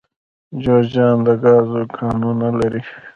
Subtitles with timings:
[0.63, 2.81] جوزجان د ګازو کانونه لري